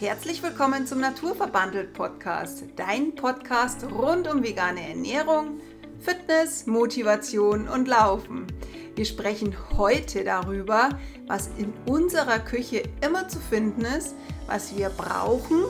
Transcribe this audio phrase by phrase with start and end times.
[0.00, 5.60] Herzlich willkommen zum Naturverbandelt Podcast, dein Podcast rund um vegane Ernährung,
[6.00, 8.48] Fitness, Motivation und Laufen.
[8.96, 10.88] Wir sprechen heute darüber,
[11.28, 14.16] was in unserer Küche immer zu finden ist,
[14.48, 15.62] was wir brauchen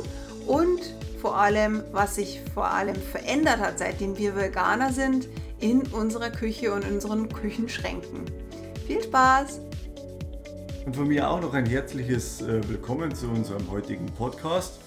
[0.46, 0.80] und
[1.20, 5.28] vor allem, was sich vor allem verändert hat, seitdem wir Veganer sind,
[5.60, 8.24] in unserer Küche und unseren Küchenschränken.
[8.86, 9.60] Viel Spaß!
[10.84, 14.80] Und von mir auch noch ein herzliches äh, Willkommen zu unserem heutigen Podcast.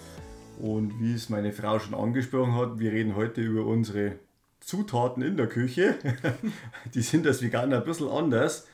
[0.59, 4.19] Und wie es meine Frau schon angesprochen hat, wir reden heute über unsere
[4.59, 5.97] Zutaten in der Küche.
[6.93, 8.67] Die sind als Veganer ein bisschen anders.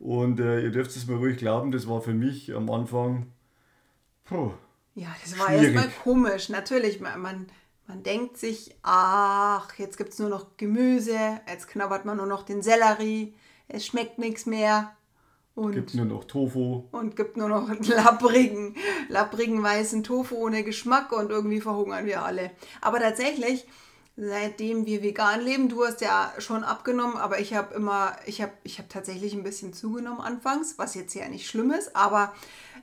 [0.00, 3.32] Und äh, ihr dürft es mir ruhig glauben, das war für mich am Anfang.
[4.24, 4.50] Puh,
[4.96, 6.48] ja, das war erstmal komisch.
[6.48, 7.46] Natürlich, man, man,
[7.86, 12.42] man denkt sich, ach, jetzt gibt es nur noch Gemüse, jetzt knabbert man nur noch
[12.42, 13.32] den Sellerie,
[13.68, 14.96] es schmeckt nichts mehr.
[15.54, 16.84] Und gibt nur noch Tofu.
[16.90, 18.74] Und gibt nur noch lapprigen,
[19.08, 22.50] lapprigen weißen Tofu ohne Geschmack und irgendwie verhungern wir alle.
[22.80, 23.66] Aber tatsächlich,
[24.16, 28.52] seitdem wir vegan leben, du hast ja schon abgenommen, aber ich habe immer, ich habe
[28.64, 32.34] ich hab tatsächlich ein bisschen zugenommen anfangs, was jetzt ja nicht schlimm ist, aber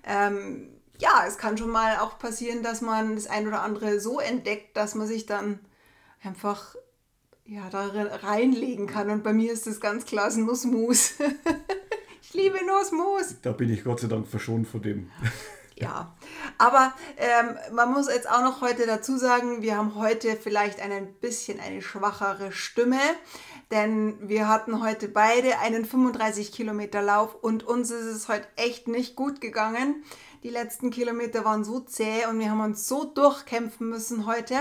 [0.06, 4.20] ähm, ja, es kann schon mal auch passieren, dass man das ein oder andere so
[4.20, 5.60] entdeckt, dass man sich dann
[6.24, 6.76] einfach
[7.44, 9.10] ja, da reinlegen kann.
[9.10, 11.16] Und bei mir ist das ganz klar das Nussmus.
[12.34, 13.42] Ich liebe Nussmus.
[13.42, 15.12] Da bin ich Gott sei Dank verschont von dem.
[15.76, 16.16] Ja,
[16.58, 21.14] aber ähm, man muss jetzt auch noch heute dazu sagen, wir haben heute vielleicht ein
[21.16, 23.00] bisschen eine schwachere Stimme,
[23.72, 28.88] denn wir hatten heute beide einen 35 Kilometer Lauf und uns ist es heute echt
[28.88, 30.04] nicht gut gegangen.
[30.44, 34.56] Die letzten Kilometer waren so zäh und wir haben uns so durchkämpfen müssen heute.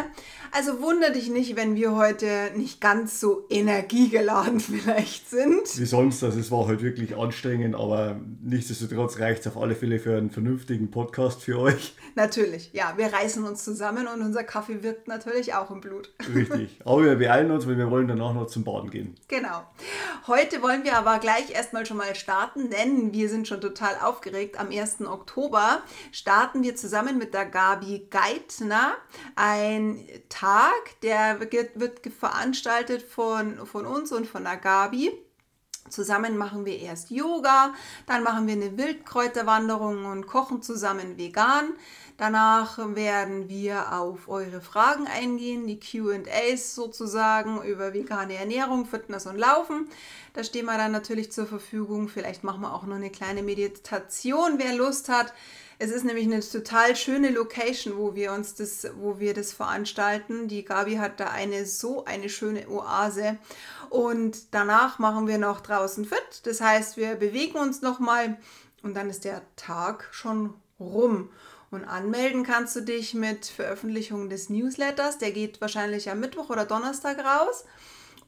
[0.53, 5.63] Also wundere dich nicht, wenn wir heute nicht ganz so energiegeladen vielleicht sind.
[5.79, 9.99] Wie sonst, also es war heute wirklich anstrengend, aber nichtsdestotrotz reicht es auf alle Fälle
[9.99, 11.95] für einen vernünftigen Podcast für euch.
[12.15, 16.13] Natürlich, ja, wir reißen uns zusammen und unser Kaffee wirkt natürlich auch im Blut.
[16.35, 19.15] Richtig, aber wir beeilen uns, weil wir wollen danach noch zum Baden gehen.
[19.29, 19.63] Genau.
[20.27, 24.61] Heute wollen wir aber gleich erstmal schon mal starten, denn wir sind schon total aufgeregt.
[24.61, 25.01] Am 1.
[25.07, 25.70] Oktober
[26.13, 28.95] starten wir zusammen mit der Gabi Geithner
[29.37, 35.13] ein Tag, der wird, wird veranstaltet von, von uns und von der Gabi.
[35.89, 37.75] Zusammen machen wir erst Yoga,
[38.07, 41.75] dann machen wir eine Wildkräuterwanderung und kochen zusammen vegan.
[42.17, 49.39] Danach werden wir auf eure Fragen eingehen, die QAs sozusagen über vegane Ernährung, Fitness und
[49.39, 49.89] Laufen.
[50.33, 52.09] Da stehen wir dann natürlich zur Verfügung.
[52.09, 55.33] Vielleicht machen wir auch noch eine kleine Meditation, wer Lust hat.
[55.79, 60.47] Es ist nämlich eine total schöne Location, wo wir uns das, wo wir das veranstalten.
[60.47, 63.39] Die Gabi hat da eine so eine schöne Oase.
[63.89, 66.43] Und danach machen wir noch draußen fit.
[66.45, 68.37] Das heißt, wir bewegen uns nochmal
[68.83, 71.31] und dann ist der Tag schon rum.
[71.71, 75.19] Und anmelden kannst du dich mit Veröffentlichung des Newsletters.
[75.19, 77.65] Der geht wahrscheinlich am Mittwoch oder Donnerstag raus.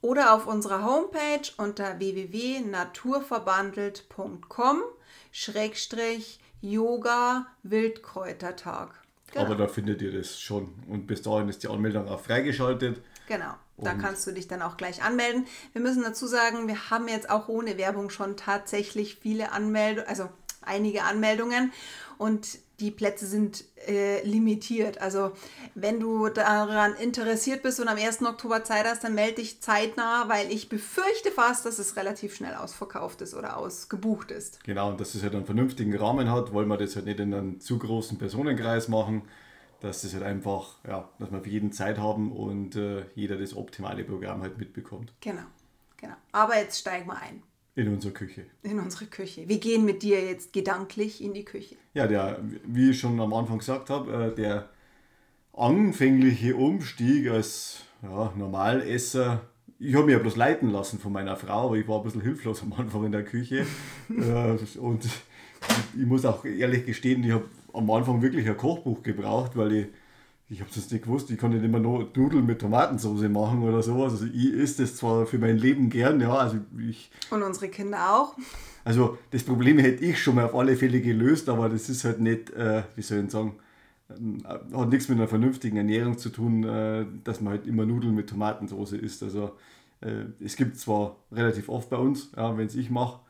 [0.02, 4.82] Oder auf unserer Homepage unter www.naturverbandelt.com
[5.30, 9.00] Schrägstrich Yoga Wildkräutertag.
[9.32, 9.46] Genau.
[9.46, 10.74] Aber da findet ihr das schon.
[10.88, 13.00] Und bis dahin ist die Anmeldung auch freigeschaltet.
[13.28, 15.46] Genau, da kannst du dich dann auch gleich anmelden.
[15.72, 20.28] Wir müssen dazu sagen, wir haben jetzt auch ohne Werbung schon tatsächlich viele Anmeldungen, also
[20.60, 21.72] einige Anmeldungen.
[22.18, 25.00] Und die Plätze sind äh, limitiert.
[25.00, 25.32] Also
[25.74, 28.22] wenn du daran interessiert bist und am 1.
[28.22, 32.54] Oktober Zeit hast, dann melde dich zeitnah, weil ich befürchte fast, dass es relativ schnell
[32.54, 34.62] ausverkauft ist oder ausgebucht ist.
[34.64, 37.32] Genau, und dass es halt einen vernünftigen Rahmen hat, wollen wir das halt nicht in
[37.32, 39.22] einem zu großen Personenkreis machen,
[39.80, 43.56] dass es halt einfach, ja, dass wir für jeden Zeit haben und äh, jeder das
[43.56, 45.12] optimale Programm halt mitbekommt.
[45.20, 45.44] Genau,
[45.96, 46.14] genau.
[46.32, 47.44] Aber jetzt steigen wir ein.
[47.74, 48.44] In unsere Küche.
[48.62, 49.48] In unsere Küche.
[49.48, 51.76] Wir gehen mit dir jetzt gedanklich in die Küche.
[51.94, 54.68] Ja, der, wie ich schon am Anfang gesagt habe, äh, der
[55.54, 61.66] anfängliche Umstieg als ja, Normalesser, ich habe mich ja bloß leiten lassen von meiner Frau,
[61.66, 63.66] aber ich war ein bisschen hilflos am Anfang in der Küche.
[64.10, 65.08] Äh, und
[65.96, 69.86] ich muss auch ehrlich gestehen, ich habe am Anfang wirklich ein Kochbuch gebraucht, weil ich
[70.52, 73.82] ich habe das nicht gewusst, ich konnte nicht immer nur Nudeln mit Tomatensauce machen oder
[73.82, 74.12] sowas.
[74.12, 77.10] Also ich esse das zwar für mein Leben gern, ja, also ich...
[77.30, 78.36] Und unsere Kinder auch.
[78.84, 82.20] Also das Problem hätte ich schon mal auf alle Fälle gelöst, aber das ist halt
[82.20, 83.54] nicht, äh, wie soll ich sagen,
[84.10, 88.14] äh, hat nichts mit einer vernünftigen Ernährung zu tun, äh, dass man halt immer Nudeln
[88.14, 89.22] mit Tomatensauce isst.
[89.22, 89.52] Also
[90.02, 93.20] äh, es gibt zwar relativ oft bei uns, ja, wenn es ich mache,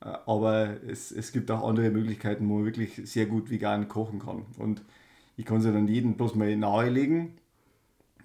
[0.00, 4.18] äh, aber es, es gibt auch andere Möglichkeiten, wo man wirklich sehr gut vegan kochen
[4.18, 4.42] kann.
[4.58, 4.82] Und
[5.42, 7.32] ich kann es ja dann jedem bloß mal nahelegen,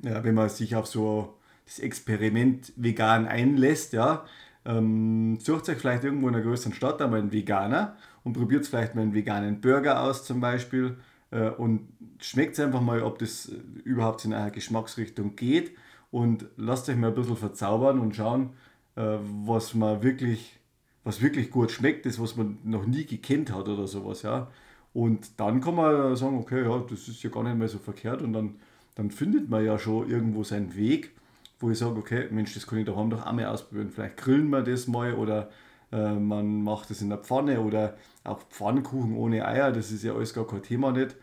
[0.03, 1.35] ja, wenn man sich auf so
[1.65, 4.25] das Experiment vegan einlässt, ja,
[4.65, 8.93] ähm, sucht euch vielleicht irgendwo in einer größeren Stadt einmal einen Veganer und probiert vielleicht
[8.95, 10.97] mal einen veganen Burger aus zum Beispiel.
[11.31, 11.89] äh, und
[12.21, 13.51] schmeckt einfach mal, ob das
[13.83, 15.71] überhaupt in eine Geschmacksrichtung geht
[16.11, 18.51] und lasst euch mal ein bisschen verzaubern und schauen,
[18.95, 20.59] äh, was man wirklich,
[21.03, 24.49] was wirklich gut schmeckt, das was man noch nie gekannt hat oder sowas, ja.
[24.97, 28.23] Und dann kann man sagen, okay, ja, das ist ja gar nicht mehr so verkehrt
[28.23, 28.55] und dann,
[28.95, 31.11] dann findet man ja schon irgendwo seinen Weg,
[31.59, 33.91] wo ich sage, okay, Mensch, das kann ich daheim doch auch mal ausprobieren.
[33.91, 35.51] Vielleicht grillen wir das mal oder
[35.91, 40.15] äh, man macht das in der Pfanne oder auch Pfannkuchen ohne Eier, das ist ja
[40.15, 41.15] alles gar kein Thema nicht.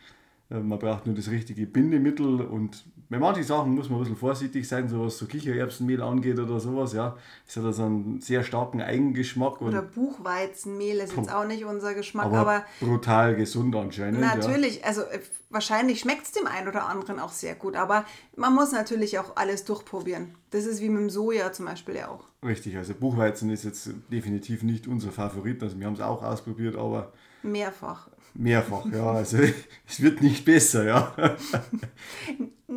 [0.51, 4.17] Äh, man braucht nur das richtige Bindemittel und bei manchen Sachen muss man ein bisschen
[4.17, 7.17] vorsichtig sein, so was so Kichererbsenmehl angeht oder sowas, ja.
[7.47, 9.63] Das hat also einen sehr starken Eigengeschmack.
[9.63, 14.21] Oder Buchweizenmehl ist jetzt auch nicht unser Geschmack, aber, aber brutal gesund anscheinend.
[14.21, 14.87] Natürlich, ja.
[14.87, 18.73] also äh, wahrscheinlich schmeckt es dem einen oder anderen auch sehr gut, aber man muss
[18.73, 20.35] natürlich auch alles durchprobieren.
[20.51, 22.25] Das ist wie mit dem Soja zum Beispiel ja auch.
[22.43, 26.75] Richtig, also Buchweizen ist jetzt definitiv nicht unser Favorit, also wir haben es auch ausprobiert,
[26.75, 27.13] aber...
[27.45, 28.09] Mehrfach.
[28.35, 29.13] Mehrfach, ja.
[29.13, 29.39] Also
[29.89, 31.15] es wird nicht besser, ja.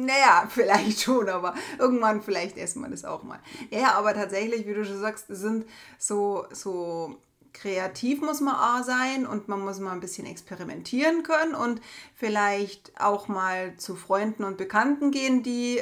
[0.06, 3.40] naja, vielleicht schon, aber irgendwann vielleicht essen wir das auch mal.
[3.70, 5.66] Ja, aber tatsächlich, wie du schon sagst, sind
[5.98, 7.18] so, so
[7.54, 11.82] kreativ muss man auch sein und man muss mal ein bisschen experimentieren können und
[12.14, 15.82] vielleicht auch mal zu Freunden und Bekannten gehen, die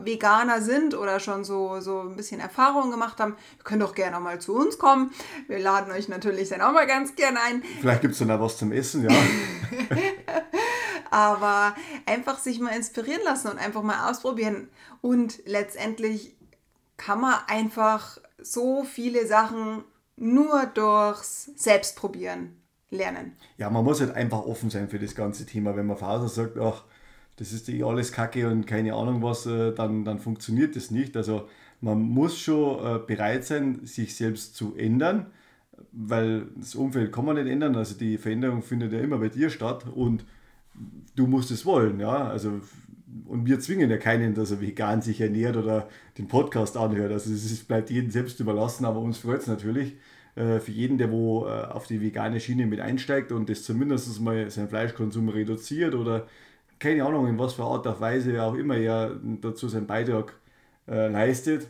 [0.00, 4.20] Veganer sind oder schon so, so ein bisschen Erfahrung gemacht haben, ihr könnt doch gerne
[4.20, 5.12] mal zu uns kommen.
[5.48, 7.62] Wir laden euch natürlich dann auch mal ganz gerne ein.
[7.80, 9.10] Vielleicht gibt es dann auch was zum Essen, ja.
[11.12, 11.74] Aber
[12.06, 14.68] einfach sich mal inspirieren lassen und einfach mal ausprobieren.
[15.00, 16.34] Und letztendlich
[16.96, 19.84] kann man einfach so viele Sachen
[20.16, 22.56] nur durchs Selbstprobieren
[22.90, 23.32] lernen.
[23.58, 25.76] Ja, man muss halt einfach offen sein für das ganze Thema.
[25.76, 26.84] Wenn man Vater sagt, ach,
[27.36, 31.16] das ist eh alles Kacke und keine Ahnung was, äh, dann, dann funktioniert das nicht.
[31.16, 31.48] Also
[31.80, 35.26] man muss schon äh, bereit sein, sich selbst zu ändern,
[35.90, 37.74] weil das Umfeld kann man nicht ändern.
[37.74, 40.24] Also die Veränderung findet ja immer bei dir statt und
[41.16, 42.00] du musst es wollen.
[42.00, 42.28] Ja?
[42.28, 42.60] Also,
[43.26, 45.88] und wir zwingen ja keinen, dass er vegan sich ernährt oder
[46.18, 47.12] den Podcast anhört.
[47.12, 49.96] Also es bleibt jedem selbst überlassen, aber uns freut es natürlich
[50.34, 54.50] äh, für jeden, der wo auf die vegane Schiene mit einsteigt und das zumindest mal
[54.50, 56.26] seinen Fleischkonsum reduziert oder
[56.82, 60.34] keine Ahnung, in was für Art und Weise auch immer er dazu seinen Beitrag
[60.88, 61.68] äh, leistet.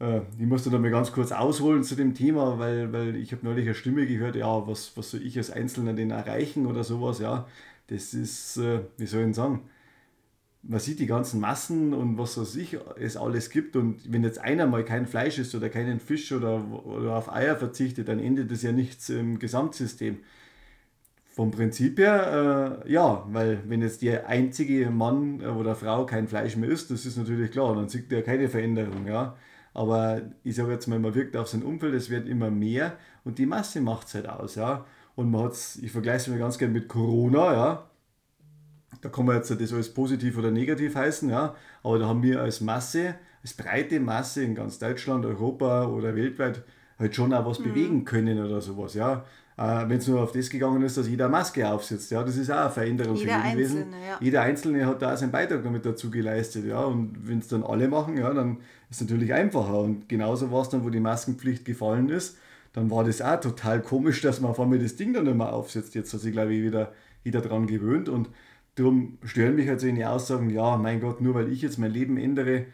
[0.00, 3.44] Äh, ich musste da mal ganz kurz ausholen zu dem Thema, weil, weil ich habe
[3.44, 7.20] neulich eine Stimme gehört, ja, was, was soll ich als Einzelner denn erreichen oder sowas,
[7.20, 7.46] ja.
[7.90, 9.62] Das ist, äh, wie soll ich sagen,
[10.62, 13.76] man sieht die ganzen Massen und was weiß ich, es alles gibt.
[13.76, 17.56] Und wenn jetzt einer mal kein Fleisch isst oder keinen Fisch oder, oder auf Eier
[17.56, 20.18] verzichtet, dann endet das ja nichts im Gesamtsystem.
[21.32, 26.56] Vom Prinzip her, äh, ja, weil wenn jetzt der einzige Mann oder Frau kein Fleisch
[26.56, 29.36] mehr isst, das ist natürlich klar, dann sieht er keine Veränderung, ja.
[29.72, 33.38] Aber ich sage jetzt mal, man wirkt auf sein Umfeld, es wird immer mehr und
[33.38, 34.84] die Masse macht es halt aus, ja.
[35.20, 37.90] Und man hat's, ich vergleiche es mir ganz gerne mit Corona, ja.
[39.02, 41.54] Da kann man jetzt das alles positiv oder negativ heißen, ja.
[41.82, 46.62] Aber da haben wir als Masse, als breite Masse in ganz Deutschland, Europa oder weltweit
[46.98, 47.64] halt schon auch was mhm.
[47.64, 49.26] bewegen können oder sowas, ja.
[49.58, 52.10] Äh, wenn es nur auf das gegangen ist, dass jeder Maske aufsetzt.
[52.10, 53.86] Ja, das ist auch eine Veränderung jeder für jeden gewesen.
[53.92, 54.16] Ja.
[54.20, 56.64] Jeder Einzelne hat da seinen Beitrag damit dazu geleistet.
[56.64, 58.56] Ja, und wenn es dann alle machen, ja, dann
[58.88, 59.80] ist es natürlich einfacher.
[59.80, 62.38] Und genauso war es dann, wo die Maskenpflicht gefallen ist,
[62.72, 65.52] dann war das auch total komisch, dass man auf einmal das Ding dann nicht mehr
[65.52, 65.94] aufsetzt.
[65.94, 66.92] Jetzt hat sich, glaube ich, wieder
[67.24, 68.08] jeder daran gewöhnt.
[68.08, 68.30] Und
[68.76, 71.90] darum stören mich halt so die Aussagen, ja, mein Gott, nur weil ich jetzt mein
[71.90, 72.66] Leben ändere,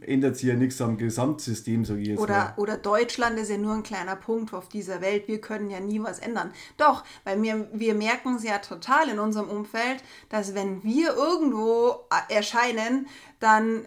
[0.00, 2.54] ändert sich ja nichts am Gesamtsystem, sage ich jetzt oder, mal.
[2.56, 5.28] Oder Deutschland ist ja nur ein kleiner Punkt auf dieser Welt.
[5.28, 6.52] Wir können ja nie was ändern.
[6.76, 12.00] Doch, weil wir, wir merken es ja total in unserem Umfeld, dass wenn wir irgendwo
[12.28, 13.06] erscheinen,
[13.38, 13.82] dann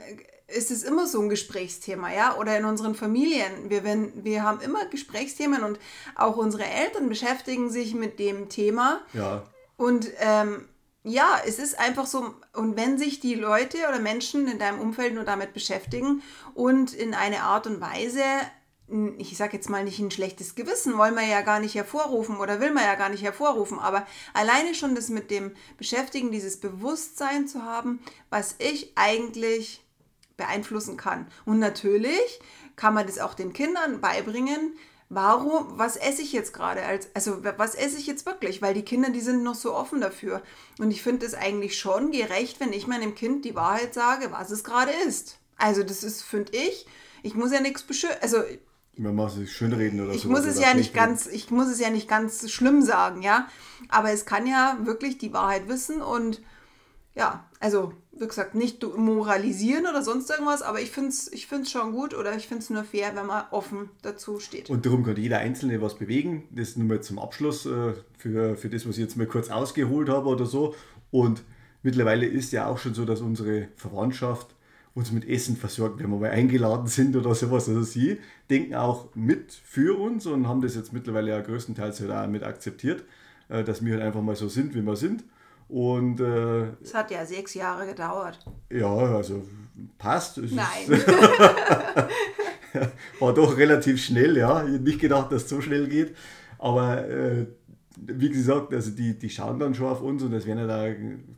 [0.53, 2.37] ist es immer so ein Gesprächsthema, ja?
[2.37, 3.69] Oder in unseren Familien.
[3.69, 5.79] Wir, wenn, wir haben immer Gesprächsthemen und
[6.15, 9.01] auch unsere Eltern beschäftigen sich mit dem Thema.
[9.13, 9.43] Ja.
[9.77, 10.67] Und ähm,
[11.03, 15.13] ja, es ist einfach so, und wenn sich die Leute oder Menschen in deinem Umfeld
[15.13, 16.21] nur damit beschäftigen
[16.53, 18.23] und in eine Art und Weise,
[19.17, 22.61] ich sage jetzt mal nicht ein schlechtes Gewissen, wollen wir ja gar nicht hervorrufen oder
[22.61, 27.47] will man ja gar nicht hervorrufen, aber alleine schon das mit dem Beschäftigen, dieses Bewusstsein
[27.47, 29.82] zu haben, was ich eigentlich
[30.37, 31.27] beeinflussen kann.
[31.45, 32.39] Und natürlich
[32.75, 34.73] kann man das auch den Kindern beibringen,
[35.09, 36.81] warum, was esse ich jetzt gerade?
[37.13, 38.61] also was esse ich jetzt wirklich?
[38.61, 40.41] Weil die Kinder, die sind noch so offen dafür.
[40.79, 44.51] Und ich finde es eigentlich schon gerecht, wenn ich meinem Kind die Wahrheit sage, was
[44.51, 45.37] es gerade ist.
[45.57, 46.87] Also das ist, finde ich,
[47.21, 48.21] ich muss ja nichts beschönigen.
[48.21, 48.43] Also
[48.95, 50.29] man muss es schön reden oder ich so.
[50.29, 53.47] Muss es ja nicht ganz, ich muss es ja nicht ganz schlimm sagen, ja.
[53.89, 56.41] Aber es kann ja wirklich die Wahrheit wissen und
[57.15, 61.71] ja, also wie gesagt, nicht moralisieren oder sonst irgendwas, aber ich finde es ich find's
[61.71, 64.69] schon gut oder ich finde es nur fair, wenn man offen dazu steht.
[64.69, 66.47] Und darum kann jeder Einzelne was bewegen.
[66.51, 70.09] Das nur mal zum Abschluss äh, für, für das, was ich jetzt mal kurz ausgeholt
[70.09, 70.75] habe oder so.
[71.09, 71.43] Und
[71.81, 74.53] mittlerweile ist ja auch schon so, dass unsere Verwandtschaft
[74.93, 77.67] uns mit Essen versorgt, wenn wir mal eingeladen sind oder sowas.
[77.67, 82.11] Also sie denken auch mit für uns und haben das jetzt mittlerweile ja größtenteils halt
[82.11, 83.03] auch mit akzeptiert,
[83.49, 85.23] äh, dass wir halt einfach mal so sind, wie wir sind.
[85.67, 88.39] Und äh, es hat ja sechs Jahre gedauert.
[88.69, 89.43] Ja, also
[89.97, 90.37] passt.
[90.37, 90.67] Es Nein.
[93.19, 94.63] war doch relativ schnell, ja.
[94.65, 96.15] Ich hätte nicht gedacht, dass es so schnell geht.
[96.59, 97.47] Aber äh,
[97.97, 100.87] wie gesagt, also die, die schauen dann schon auf uns und es werden ja da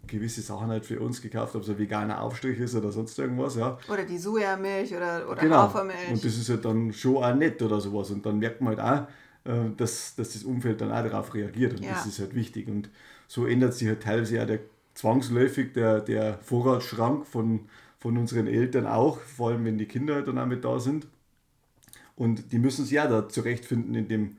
[0.08, 3.56] gewisse Sachen halt für uns gekauft, ob es ein veganer Aufstrich ist oder sonst irgendwas,
[3.56, 3.78] ja.
[3.92, 5.58] Oder die Sojamilch oder, oder genau.
[5.58, 6.10] Hafermilch.
[6.12, 8.12] Und das ist halt dann schon auch nett oder sowas.
[8.12, 9.08] Und dann merkt man halt
[9.46, 11.92] auch, äh, dass, dass das Umfeld dann auch darauf reagiert und ja.
[11.92, 12.68] das ist halt wichtig.
[12.68, 12.90] Und
[13.28, 14.60] so ändert sich halt teilweise auch der,
[14.94, 17.68] zwangsläufig der, der Vorratsschrank von,
[18.00, 21.08] von unseren Eltern auch, vor allem wenn die Kinder halt dann auch mit da sind.
[22.16, 24.38] Und die müssen sich ja da zurechtfinden in dem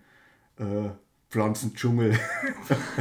[0.58, 0.90] äh,
[1.28, 2.18] Pflanzendschungel.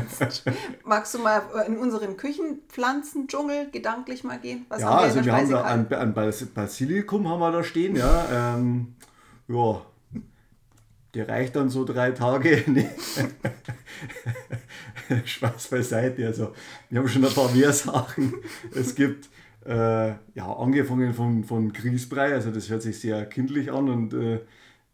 [0.83, 4.65] Magst du mal in unseren Küchenpflanzendschungel gedanklich mal gehen?
[4.67, 6.13] Was ja, haben wir also wir haben da ein, ein
[6.53, 8.55] Basilikum haben wir da stehen, ja.
[8.57, 8.95] Ähm,
[9.47, 9.81] ja,
[11.15, 12.63] der reicht dann so drei Tage.
[15.25, 16.27] Spaß beiseite.
[16.27, 16.53] Also,
[16.89, 18.34] wir haben schon ein paar mehr Sachen.
[18.74, 19.29] Es gibt
[19.65, 24.39] äh, ja, angefangen von, von Grießbrei, also das hört sich sehr kindlich an und äh,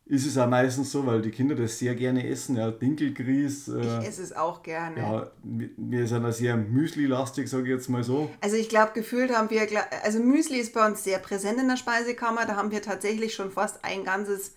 [0.05, 2.57] ist es auch meistens so, weil die Kinder das sehr gerne essen.
[2.57, 3.69] Ja, Dinkelgrieß.
[3.69, 4.97] Äh, ich esse es auch gerne.
[4.97, 8.29] Ja, wir sind da sehr Müsli-lastig, sage ich jetzt mal so.
[8.41, 9.67] Also ich glaube, gefühlt haben wir,
[10.03, 12.45] also Müsli ist bei uns sehr präsent in der Speisekammer.
[12.45, 14.53] Da haben wir tatsächlich schon fast ein ganzes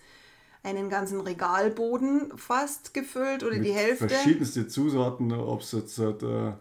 [0.65, 4.09] einen ganzen Regalboden fast gefüllt oder Mit die Hälfte.
[4.09, 6.13] Verschiedenste Zusaten, ob es jetzt äh,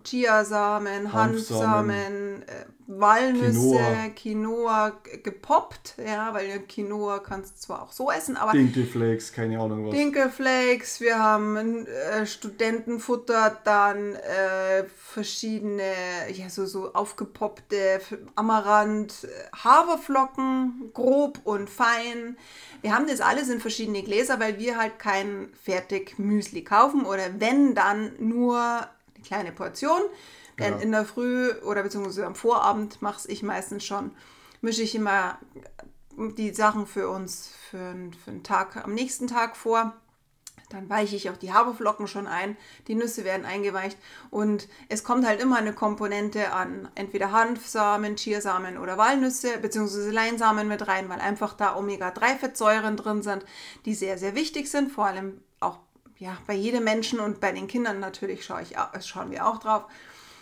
[0.04, 4.08] Chiasamen, Hanfsamen, äh, Walnüsse, Quinoa.
[4.14, 9.86] Quinoa gepoppt, ja, weil Quinoa kannst du zwar auch so essen, aber Dinkelflakes, keine Ahnung
[9.86, 9.94] was.
[9.94, 15.92] Dinkelflakes, wir haben äh, Studentenfutter, dann äh, verschiedene,
[16.32, 18.00] ja, so, so aufgepoppte
[18.34, 19.28] Amaranth, äh,
[19.64, 22.36] Haferflocken, grob und fein.
[22.82, 27.40] Wir haben das alles in verschiedene Gläser, weil wir halt kein fertig Müsli kaufen oder
[27.40, 30.02] wenn dann nur eine kleine Portion.
[30.58, 30.80] Denn ja.
[30.80, 34.12] in der Früh oder beziehungsweise am Vorabend mache ich meistens schon,
[34.60, 35.38] mische ich immer
[36.16, 37.94] die Sachen für uns für,
[38.24, 39.94] für einen Tag am nächsten Tag vor.
[40.70, 42.56] Dann weiche ich auch die Haferflocken schon ein,
[42.88, 43.98] die Nüsse werden eingeweicht
[44.30, 50.10] und es kommt halt immer eine Komponente an entweder Hanfsamen, Chiasamen oder Walnüsse bzw.
[50.10, 53.44] Leinsamen mit rein, weil einfach da Omega-3-Fettsäuren drin sind,
[53.84, 55.78] die sehr, sehr wichtig sind, vor allem auch
[56.18, 59.84] ja, bei jedem Menschen und bei den Kindern natürlich schaue ich, schauen wir auch drauf.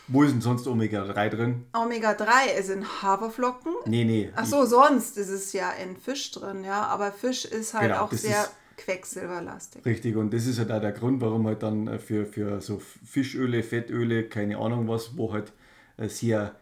[0.09, 1.67] Wo ist denn sonst Omega-3 drin?
[1.73, 3.73] Omega-3 ist in Haferflocken.
[3.87, 4.31] Nee, nee.
[4.35, 6.83] Ach so, sonst ist es ja in Fisch drin, ja.
[6.87, 9.85] Aber Fisch ist halt genau, auch sehr quecksilberlastig.
[9.85, 12.81] Richtig, und das ist halt auch der Grund, warum halt dann äh, für, für so
[13.05, 15.53] Fischöle, Fettöle, keine Ahnung was, wo halt
[15.97, 16.57] äh, sehr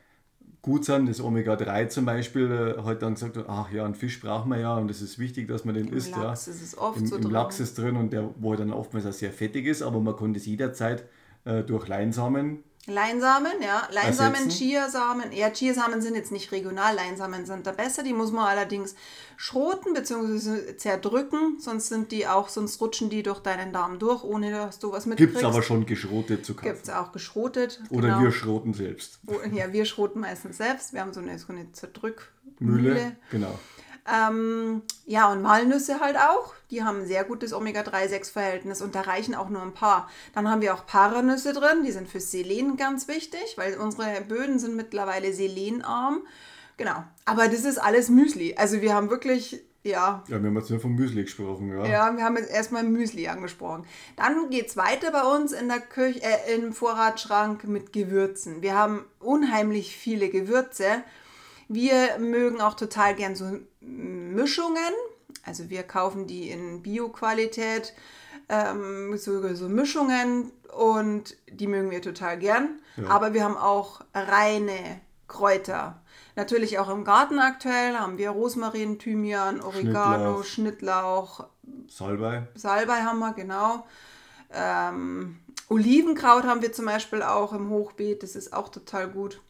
[0.62, 4.50] gut sind, das Omega-3 zum Beispiel, halt dann gesagt hat, ach ja, einen Fisch brauchen
[4.50, 6.14] wir ja und es ist wichtig, dass man den Im isst.
[6.14, 6.52] Lachs ja.
[6.52, 7.30] ist es oft Im, so Im drin.
[7.32, 10.14] Lachs ist drin und der, wo halt dann oftmals auch sehr fettig ist, aber man
[10.16, 11.04] konnte es jederzeit
[11.46, 13.86] äh, durch Leinsamen Leinsamen, ja.
[13.92, 15.32] Leinsamen, Chiasamen.
[15.32, 18.02] Ja, Chiasamen sind jetzt nicht regional, Leinsamen sind da besser.
[18.02, 18.94] Die muss man allerdings
[19.36, 20.76] schroten bzw.
[20.76, 24.92] zerdrücken, sonst sind die auch, sonst rutschen die durch deinen Darm durch, ohne dass du
[24.92, 25.34] was mitkriegst.
[25.34, 26.72] Gibt es aber schon geschrotet zu kaufen.
[26.72, 27.82] Gibt es auch geschrotet.
[27.90, 28.22] Oder genau.
[28.22, 29.20] wir schroten selbst.
[29.52, 30.92] Ja, wir schroten meistens selbst.
[30.94, 32.92] Wir haben so eine, so eine Zerdrückmühle.
[32.94, 33.58] Mühle, genau.
[34.12, 36.54] Ähm, ja, und Walnüsse halt auch.
[36.70, 40.08] Die haben ein sehr gutes Omega-3-6-Verhältnis und da reichen auch nur ein paar.
[40.34, 44.58] Dann haben wir auch Paranüsse drin, die sind für Selen ganz wichtig, weil unsere Böden
[44.58, 46.22] sind mittlerweile selenarm.
[46.76, 47.04] Genau.
[47.24, 48.54] Aber das ist alles Müsli.
[48.56, 50.22] Also wir haben wirklich ja.
[50.28, 51.86] Ja, wir haben jetzt nur vom Müsli gesprochen, ja.
[51.86, 53.86] Ja, wir haben jetzt erstmal Müsli angesprochen.
[54.16, 58.60] Dann geht es weiter bei uns in der Küche, äh, im Vorratsschrank mit Gewürzen.
[58.60, 61.02] Wir haben unheimlich viele Gewürze.
[61.72, 63.44] Wir mögen auch total gern so
[63.80, 64.92] Mischungen.
[65.44, 67.94] Also wir kaufen die in Bio-Qualität,
[68.48, 72.80] ähm, so, so Mischungen und die mögen wir total gern.
[72.96, 73.10] Ja.
[73.10, 76.02] Aber wir haben auch reine Kräuter.
[76.34, 81.44] Natürlich auch im Garten aktuell haben wir Rosmarin, Thymian, Oregano, Schnittlauch.
[81.44, 81.44] Schnittlauch
[81.86, 82.48] Salbei.
[82.56, 83.86] Salbei haben wir, genau.
[84.52, 89.40] Ähm, Olivenkraut haben wir zum Beispiel auch im Hochbeet, das ist auch total gut.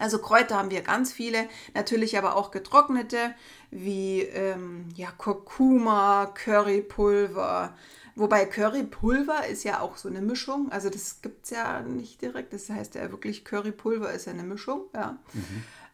[0.00, 3.34] Also Kräuter haben wir ganz viele, natürlich aber auch getrocknete,
[3.70, 7.74] wie ähm, ja, Kurkuma, Currypulver,
[8.20, 10.70] Wobei Currypulver ist ja auch so eine Mischung.
[10.70, 12.52] Also das gibt es ja nicht direkt.
[12.52, 14.82] Das heißt ja wirklich Currypulver ist ja eine Mischung.
[14.94, 15.18] Ja,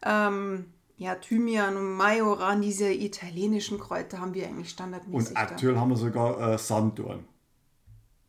[0.03, 0.65] ähm,
[0.97, 5.31] ja Thymian und Majoran, diese italienischen Kräuter haben wir eigentlich standardmäßig.
[5.31, 7.25] Und aktuell haben wir sogar äh, Sanddorn.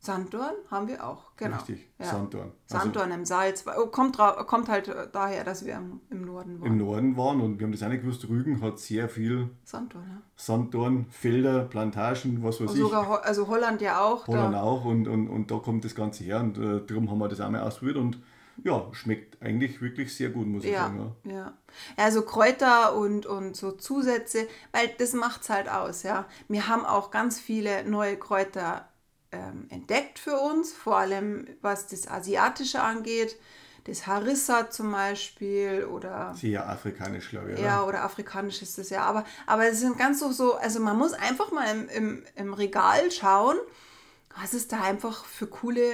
[0.08, 1.58] Sanddorn haben wir auch, genau.
[1.58, 2.06] Richtig, Ja.
[2.06, 2.52] Sanddorn.
[2.70, 3.66] Also Sanddorn im Salz.
[3.78, 6.68] Oh, Kommt, kommt halt äh, daher, dass wir im, im Norden waren.
[6.68, 10.06] im Norden waren und wir haben das auch nicht gewusst, Rügen hat sehr viel Sanddorn,
[10.10, 10.22] ja.
[10.36, 12.82] Sanddorn, Felder, Plantagen, was weiß Und ich.
[12.82, 14.28] sogar Ho also Holland ja auch.
[14.28, 14.62] Holland da.
[14.62, 17.42] auch und, und, und da kommt das Ganze her und äh, darum haben wir das
[17.42, 18.20] auch mal ausprobiert und
[18.64, 21.14] ja, schmeckt eigentlich wirklich sehr gut, muss ich Ja, sagen.
[21.26, 21.32] Ja.
[21.32, 21.54] ja.
[21.98, 26.26] Ja, so Kräuter und, und so Zusätze, weil das macht es halt aus, ja.
[26.48, 28.88] Wir haben auch ganz viele neue Kräuter
[29.32, 33.38] ähm, entdeckt für uns, vor allem was das Asiatische angeht.
[33.86, 37.60] Das Harissa zum Beispiel oder Sehr afrikanisch, glaube ich.
[37.60, 37.88] ja, Oder?
[37.88, 39.04] oder afrikanisch ist das ja.
[39.04, 42.54] Aber, aber es sind ganz so, so, also man muss einfach mal im, im, im
[42.54, 43.56] Regal schauen,
[44.40, 45.90] was es da einfach für coole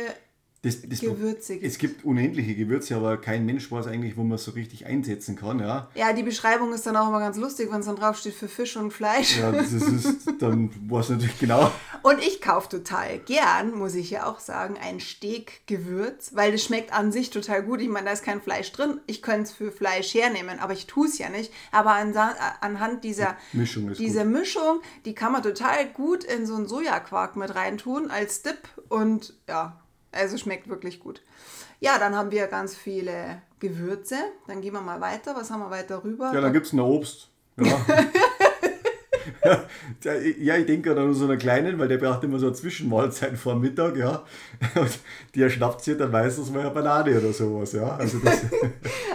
[0.64, 1.66] Das, das, Gewürze gibt.
[1.66, 5.36] Es gibt unendliche Gewürze, aber kein Mensch weiß eigentlich, wo man es so richtig einsetzen
[5.36, 5.60] kann.
[5.60, 8.48] Ja, Ja, die Beschreibung ist dann auch immer ganz lustig, wenn es dann draufsteht für
[8.48, 9.38] Fisch und Fleisch.
[9.38, 11.70] ja das ist, dann weiß natürlich genau.
[12.02, 16.92] Und ich kaufe total gern, muss ich ja auch sagen, ein Steakgewürz, weil das schmeckt
[16.92, 17.80] an sich total gut.
[17.80, 19.00] Ich meine, da ist kein Fleisch drin.
[19.06, 21.52] Ich könnte es für Fleisch hernehmen, aber ich tue es ja nicht.
[21.72, 22.14] Aber an,
[22.60, 27.38] anhand dieser Mischung ist diese Mischung, die kann man total gut in so einen Sojaquark
[27.38, 29.83] mit reintun als Dip und ja,
[30.14, 31.22] also schmeckt wirklich gut.
[31.80, 34.16] Ja, dann haben wir ganz viele Gewürze.
[34.48, 35.36] Dann gehen wir mal weiter.
[35.36, 36.32] Was haben wir weiter rüber?
[36.34, 37.30] Ja, dann gibt es noch Obst.
[37.58, 37.86] Ja.
[40.40, 43.56] Ja, ich denke an so einen kleinen, weil der braucht immer so eine Zwischenmahlzeit vor
[43.56, 44.24] Mittag, ja.
[44.76, 45.00] Und
[45.36, 47.96] der schnappt sich dann meistens mal eine Banane oder sowas, ja.
[47.96, 48.42] Also das,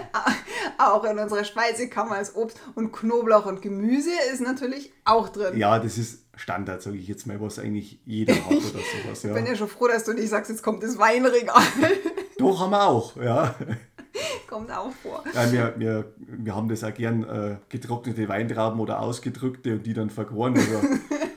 [0.78, 5.56] auch in unserer Speisekammer ist Obst und Knoblauch und Gemüse ist natürlich auch drin.
[5.56, 9.32] ja, das ist Standard, sage ich jetzt mal, was eigentlich jeder hat oder sowas, Ich
[9.32, 9.52] bin ja.
[9.52, 11.62] ja schon froh, dass du nicht sagst, jetzt kommt das Weinregal.
[12.38, 13.54] Doch, haben wir auch, ja.
[14.48, 15.22] kommt auch vor.
[15.34, 19.92] ja wir, wir, wir haben das auch gern äh, getrocknete Weintrauben oder ausgedrückte und die
[19.92, 20.56] dann vergoren.
[20.56, 20.80] Also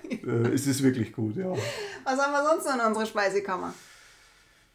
[0.10, 1.52] äh, es ist wirklich gut, ja.
[2.04, 3.74] Was haben wir sonst noch in unserer Speisekammer?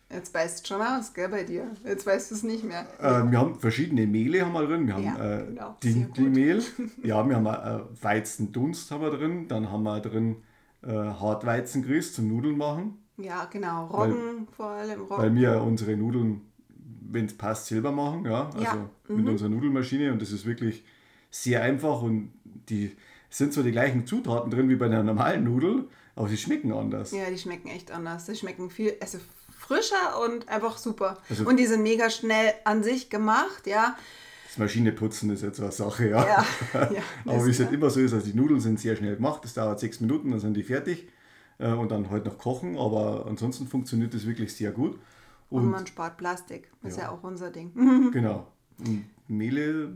[0.09, 1.69] Jetzt beißt es schon aus, gell, bei dir.
[1.85, 2.87] Jetzt weißt du es nicht mehr.
[3.01, 4.87] Äh, wir haben verschiedene Mehle haben wir drin.
[4.87, 5.77] Wir haben Ja, äh, genau.
[5.83, 6.63] Dinkelmehl.
[7.03, 9.49] Ja, wir haben äh, Weizendunst haben wir drin.
[9.49, 10.37] Dann haben wir drin
[10.83, 12.99] äh, Hartweizengrieß zum Nudeln machen.
[13.17, 13.87] Ja, genau.
[13.87, 15.01] Roggen vor allem.
[15.01, 15.19] Roggen.
[15.19, 16.43] Weil wir unsere Nudeln,
[17.11, 18.25] wenn es passt, selber machen.
[18.27, 19.17] Ja, also Ja, mhm.
[19.17, 20.13] mit unserer Nudelmaschine.
[20.13, 20.85] Und das ist wirklich
[21.31, 22.03] sehr einfach.
[22.03, 22.31] Und
[22.69, 22.97] die
[23.29, 27.11] sind zwar die gleichen Zutaten drin wie bei einer normalen Nudel, aber sie schmecken anders.
[27.11, 28.27] Ja, die schmecken echt anders.
[28.27, 29.19] Die schmecken viel, also
[29.67, 31.19] frischer und einfach super.
[31.29, 33.97] Also- und die sind mega schnell an sich gemacht, ja.
[34.49, 36.25] Das Maschineputzen ist jetzt eine Sache, ja.
[36.25, 36.45] Ja,
[36.93, 39.41] ja, Aber wie es halt immer so ist, also die Nudeln sind sehr schnell gemacht,
[39.45, 41.09] das dauert sechs Minuten, dann sind die fertig
[41.59, 44.99] äh, und dann halt noch kochen, aber ansonsten funktioniert das wirklich sehr gut.
[45.51, 46.71] Und, Und, man spart Plastik.
[46.83, 47.11] Das ist ja Ja.
[47.11, 47.73] auch unser Ding.
[48.13, 48.47] genau.
[48.79, 49.91] Und Mehle,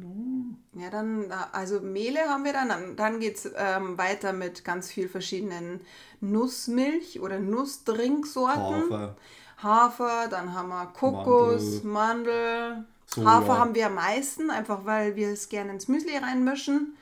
[0.74, 2.68] Ja, dann, also Mehle haben wir dann.
[2.68, 5.80] Dann, dann geht es ähm, weiter mit ganz viel verschiedenen
[6.20, 8.90] Nussmilch oder Nussdrinksorten.
[8.90, 9.16] Hafer,
[9.62, 12.84] Hafer, dann haben wir Kokos, Mandel.
[13.06, 13.28] Soja.
[13.28, 16.96] Hafer haben wir am meisten, einfach weil wir es gerne ins Müsli reinmischen.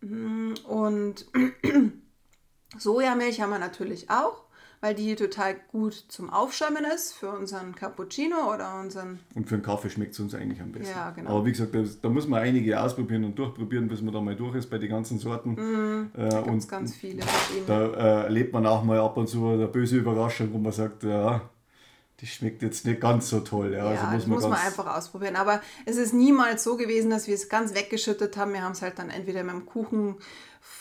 [0.00, 1.26] Mm, Und
[2.78, 4.44] Sojamilch haben wir natürlich auch,
[4.80, 9.64] weil die total gut zum Aufschäumen ist für unseren Cappuccino oder unseren und für einen
[9.64, 10.94] Kaffee schmeckt es uns eigentlich am besten.
[10.96, 11.30] Ja, genau.
[11.30, 14.36] Aber wie gesagt, da, da muss man einige ausprobieren und durchprobieren, bis man da mal
[14.36, 16.10] durch ist bei den ganzen Sorten.
[16.16, 17.22] äh, ganz, ganz viele
[17.66, 21.02] da äh, erlebt man auch mal ab und zu eine böse Überraschung, wo man sagt,
[21.02, 21.42] ja,
[22.20, 23.72] die schmeckt jetzt nicht ganz so toll.
[23.74, 25.36] Ja, Ja, also muss man ganz- einfach ausprobieren.
[25.36, 28.52] Aber es ist niemals so gewesen, dass wir es ganz weggeschüttet haben.
[28.52, 30.16] Wir haben es halt dann entweder mit dem Kuchen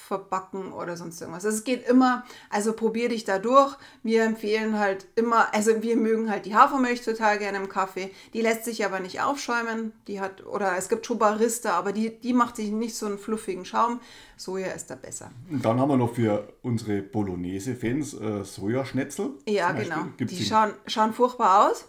[0.08, 1.46] verbacken oder sonst irgendwas.
[1.46, 3.76] Also es geht immer, also probier dich da durch.
[4.04, 8.12] Wir empfehlen halt immer, also wir mögen halt die Hafermilch total gerne im Kaffee.
[8.34, 9.94] Die lässt sich aber nicht aufschäumen.
[10.08, 13.66] Die hat, oder es gibt Chobarista, aber die, die macht sich nicht so einen fluffigen
[13.66, 14.00] Schaum.
[14.36, 15.32] Soja ist da besser.
[15.50, 19.32] Und dann haben wir noch für unsere Bolognese-Fans äh, Sojaschnitzel.
[19.48, 20.06] Ja, genau.
[20.20, 21.86] Die schauen, schauen furchtbar aus.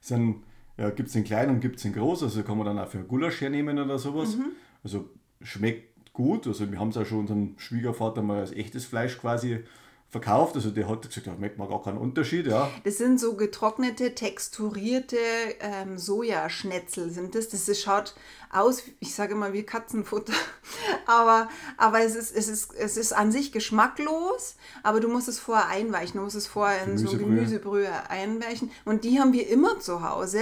[0.00, 0.42] sind,
[0.76, 2.88] ja, gibt es in klein und gibt es in groß, also kann man dann auch
[2.88, 4.36] für Gulasch hernehmen oder sowas.
[4.36, 4.52] Mhm.
[4.82, 5.10] Also
[5.42, 9.64] schmeckt gut, also wir haben es auch schon unserem Schwiegervater mal als echtes Fleisch quasi
[10.10, 12.68] verkauft, also der hat gesagt, da merkt man gar keinen Unterschied, ja.
[12.82, 15.16] Das sind so getrocknete, texturierte
[15.60, 17.48] ähm, Sojaschnetzel sind das.
[17.48, 18.14] Das ist, schaut
[18.52, 20.32] aus, ich sage immer wie Katzenfutter,
[21.06, 25.38] aber, aber es, ist, es, ist, es ist an sich geschmacklos, aber du musst es
[25.38, 27.36] vorher einweichen, du musst es vorher in so Gemüsebrühe.
[27.36, 30.40] Gemüsebrühe einweichen und die haben wir immer zu Hause,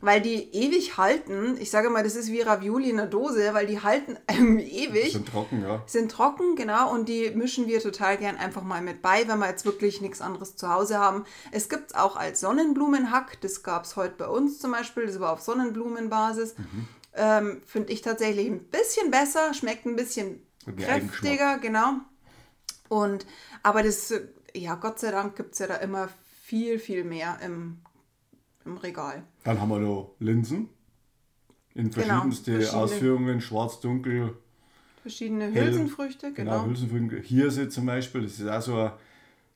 [0.00, 1.58] weil die ewig halten.
[1.60, 5.12] Ich sage mal, das ist wie Ravioli in der Dose, weil die halten irgendwie ewig
[5.12, 5.82] Sind trocken, ja.
[5.84, 9.48] sind trocken, genau, und die mischen wir total gern einfach mal mit dabei, wenn wir
[9.48, 11.24] jetzt wirklich nichts anderes zu Hause haben.
[11.52, 15.20] Es gibt es auch als Sonnenblumenhack, das gab es heute bei uns zum Beispiel, das
[15.20, 16.56] war auf Sonnenblumenbasis.
[16.58, 16.88] Mhm.
[17.14, 20.42] Ähm, Finde ich tatsächlich ein bisschen besser, schmeckt ein bisschen
[20.76, 21.94] kräftiger, genau.
[22.88, 23.26] Und
[23.62, 24.12] aber das,
[24.54, 26.08] ja, Gott sei Dank gibt es ja da immer
[26.42, 27.78] viel, viel mehr im,
[28.64, 29.24] im Regal.
[29.44, 30.68] Dann haben wir noch Linsen
[31.74, 32.82] in Genau, verschiedenste verschiedene.
[32.82, 34.36] Ausführungen, schwarz, dunkel,
[35.02, 36.66] Verschiedene Hülsenfrüchte, genau, genau.
[36.66, 37.16] Hülsenfrüchte.
[37.26, 38.90] Hirse zum Beispiel, das ist auch so ein,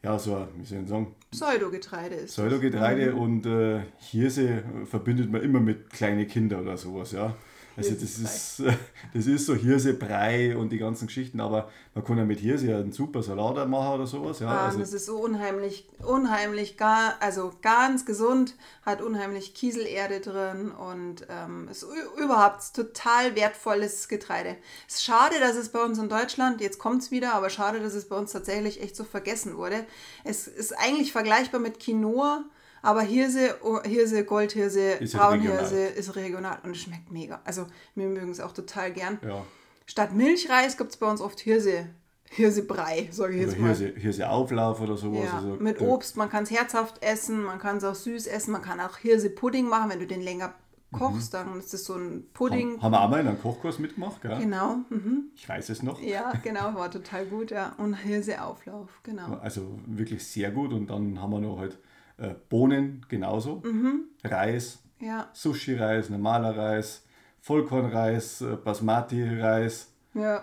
[0.03, 2.33] ja, so ein, wie soll ich sagen, Pseudogetreide ist.
[2.35, 3.19] Pseudogetreide Mhm.
[3.19, 7.35] und äh, Hirse verbindet man immer mit kleinen Kindern oder sowas, ja.
[7.77, 8.63] Also das ist,
[9.15, 12.79] das ist so Hirsebrei und die ganzen Geschichten, aber man kann ja mit Hirse ja
[12.79, 14.49] einen super Salat machen oder sowas, ja.
[14.49, 20.71] Ah, Also, das ist so unheimlich, unheimlich, gar, also ganz gesund, hat unheimlich Kieselerde drin
[20.71, 21.85] und ähm, ist
[22.17, 24.57] überhaupt total wertvolles Getreide.
[24.89, 27.81] Es ist schade, dass es bei uns in Deutschland, jetzt kommt es wieder, aber schade,
[27.81, 29.85] dass es bei uns tatsächlich echt so vergessen wurde.
[30.23, 32.45] Es ist eigentlich vergleichbar mit Quinoa,
[32.85, 37.41] aber Hirse, oh, Hirse Goldhirse, Ist Braunhirse ist regional und schmeckt mega.
[37.45, 39.19] Also wir mögen es auch total gern.
[39.27, 39.45] ja.
[39.87, 41.91] Statt Milchreis gibt es bei uns oft Hirse,
[42.31, 43.67] Hirsebrei, sage ich Oder jetzt mal.
[43.69, 45.25] Hirse, Hirseauflauf oder sowas.
[45.25, 48.53] Ja, also, mit Obst, man kann es herzhaft essen, man kann es auch süß essen,
[48.53, 50.55] man kann auch Hirse-Pudding machen, wenn du den länger
[50.95, 52.75] kochst, dann ist das so ein Pudding.
[52.75, 54.39] Haben, haben wir auch mal in einem Kochkurs mitgemacht, gell?
[54.39, 55.25] Genau, mhm.
[55.35, 56.01] Ich weiß es noch.
[56.01, 57.75] ja, genau, war total gut, ja.
[57.79, 59.39] Und Hirseauflauf, genau.
[59.43, 60.73] Also wirklich sehr gut.
[60.73, 61.79] Und dann haben wir noch halt
[62.19, 63.63] äh, Bohnen genauso.
[63.65, 64.05] Mhm.
[64.25, 67.03] Reis, Ja, Sushi-Reis, normaler Reis,
[67.41, 69.89] Vollkornreis, äh, Basmati-Reis.
[70.15, 70.43] ja,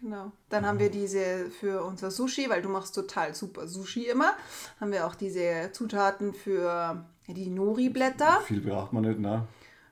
[0.00, 0.32] genau.
[0.48, 4.32] Dann haben wir diese für unser Sushi, weil du machst total super Sushi immer,
[4.80, 8.40] haben wir auch diese Zutaten für die Nori-Blätter.
[8.44, 9.46] Viel braucht man nicht, ne?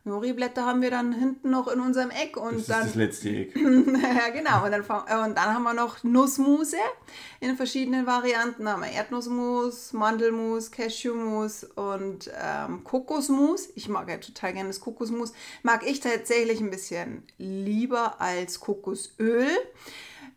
[0.04, 3.28] Nori-Blätter haben wir dann hinten noch in unserem Eck und Das ist dann das letzte
[3.28, 3.54] Eck.
[3.56, 4.64] ja, genau.
[4.64, 6.76] Und dann, und dann haben wir noch Nussmuse
[7.40, 8.64] in verschiedenen Varianten.
[8.64, 13.68] Da haben wir Erdnussmus, Mandelmus, Cashewmus und ähm, Kokosmus.
[13.74, 15.34] Ich mag ja total gerne das Kokosmus.
[15.62, 19.48] Mag ich tatsächlich ein bisschen lieber als Kokosöl.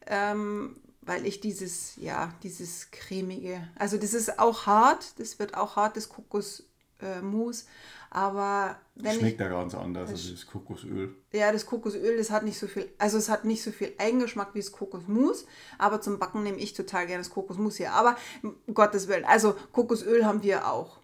[0.08, 5.76] Ähm, weil ich dieses, ja, dieses cremige, also das ist auch hart, das wird auch
[5.76, 6.66] hart, das Kokosmus,
[7.04, 7.68] äh, Mus.
[8.10, 11.16] aber wenn ich, Schmeckt ja ganz anders, also das Kokosöl.
[11.32, 14.54] ja, das Kokosöl, das hat nicht so viel, also es hat nicht so viel Eigengeschmack
[14.54, 15.46] wie das Kokosmus,
[15.78, 17.92] aber zum Backen nehme ich total gerne das Kokosmus hier.
[17.94, 21.00] Aber um Gottes Willen, also Kokosöl haben wir auch.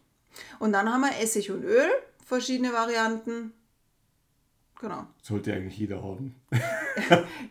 [0.59, 1.89] Und dann haben wir Essig und Öl,
[2.23, 3.53] verschiedene Varianten.
[4.79, 5.07] Genau.
[5.21, 6.35] Sollte eigentlich jeder haben.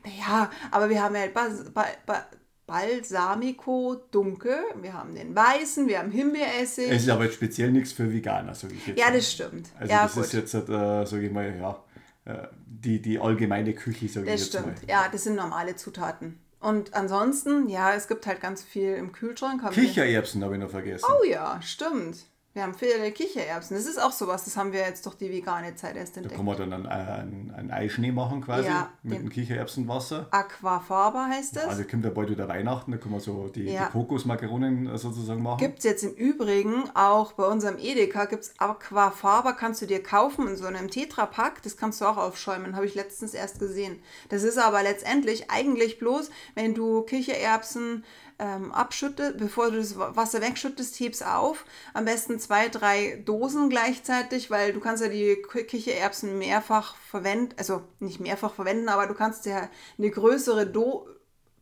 [0.05, 2.27] Naja, aber wir haben ja Bas, ba, ba,
[2.69, 6.91] Balsamico dunkel, wir haben den weißen, wir haben Himbeeressig.
[6.91, 8.99] Es ist aber jetzt speziell nichts für Veganer, sage ich jetzt.
[9.01, 9.71] ja, das stimmt.
[9.81, 10.25] Also ja, das gut.
[10.25, 10.61] ist jetzt, äh,
[11.05, 11.83] sage ich mal, ja,
[12.25, 14.67] äh, die, die allgemeine Küche, sage ich Das jetzt stimmt.
[14.67, 14.89] mal.
[14.89, 16.39] Ja, das sind normale Zutaten.
[16.61, 19.63] Und ansonsten, ja, es gibt halt ganz viel im Kühlschrank.
[19.73, 21.07] Kichererbsen habe ich noch vergessen.
[21.09, 22.19] Oh ja, stimmt.
[22.59, 23.77] Wir haben viele Kichererbsen.
[23.77, 26.35] Das ist auch sowas, das haben wir jetzt durch die vegane Zeit erst Da entdeckt.
[26.35, 30.27] kann man dann einen, einen, einen Eischnee machen quasi Ja, mit dem Kichererbsenwasser.
[30.33, 31.63] Aquafaba heißt es.
[31.63, 33.87] Also kommt ja bald wieder Weihnachten, da kann man so die, Ja.
[33.87, 35.59] die Kokosmakaronen sozusagen machen.
[35.59, 40.03] Gibt es jetzt im Übrigen auch bei unserem Edeka, gibt es Aquafaba, kannst du dir
[40.03, 41.63] kaufen in so einem Tetrapack.
[41.63, 44.01] Das kannst du auch aufschäumen, habe ich letztens erst gesehen.
[44.31, 48.03] Das ist aber letztendlich eigentlich bloß, wenn du Kichererbsen
[48.39, 51.65] ähm, abschüttest, bevor du das Wasser wegschüttest, hebst auf.
[51.95, 57.55] Am besten zwei, drei Dosen gleichzeitig, weil du kannst ja die Ki- Kichererbsen mehrfach verwenden,
[57.59, 61.09] also nicht mehrfach verwenden, aber du kannst ja eine größere Do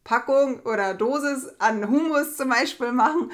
[0.04, 3.32] Packung oder Dosis an Hummus zum Beispiel machen.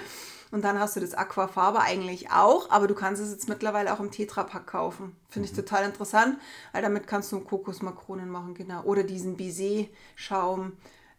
[0.52, 4.00] Und dann hast du das Aquafaba eigentlich auch, aber du kannst es jetzt mittlerweile auch
[4.00, 5.16] im Tetrapack kaufen.
[5.31, 6.38] Finde ich total interessant,
[6.72, 8.83] weil damit kannst du Kokosmakronen machen, genau.
[8.83, 10.72] Oder diesen Baiser-Schaum.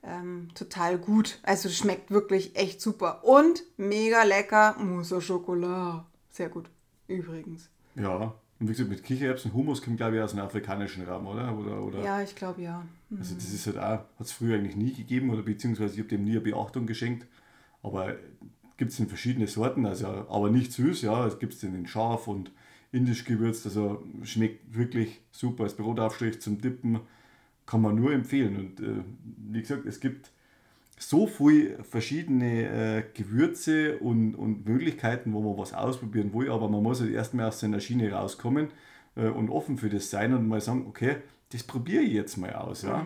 [0.03, 1.39] Ähm, total gut.
[1.43, 3.23] Also schmeckt wirklich echt super.
[3.23, 4.75] Und mega lecker.
[4.79, 6.05] Mousse au Chocolat.
[6.29, 6.69] Sehr gut.
[7.07, 7.69] Übrigens.
[7.95, 11.57] Ja, und wie gesagt, mit Kichererbsen, Hummus kommt glaube ich aus dem afrikanischen Raum, oder?
[11.57, 12.85] oder, oder Ja, ich glaube ja.
[13.17, 16.09] Also das ist halt auch, hat es früher eigentlich nie gegeben oder beziehungsweise ich habe
[16.09, 17.27] dem nie eine Beachtung geschenkt.
[17.81, 18.15] Aber
[18.77, 21.27] gibt es in verschiedene Sorten, also aber nicht süß, ja.
[21.27, 22.51] Es gibt es in scharf und
[22.91, 25.63] indisch gewürzt, also schmeckt wirklich super.
[25.63, 27.01] Als Brotaufstrich zum Dippen
[27.65, 28.57] kann man nur empfehlen.
[28.57, 29.03] Und äh,
[29.51, 30.31] wie gesagt, es gibt
[30.97, 36.83] so viele verschiedene äh, Gewürze und, und Möglichkeiten, wo man was ausprobieren will, aber man
[36.83, 38.69] muss halt erstmal aus seiner Schiene rauskommen
[39.15, 41.17] äh, und offen für das sein und mal sagen, okay,
[41.51, 42.83] das probiere ich jetzt mal aus.
[42.83, 43.05] Ja?